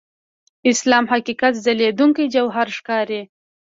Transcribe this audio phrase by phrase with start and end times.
[0.71, 3.21] اسلام حقیقت ځلېدونکي جوهر ښکاري.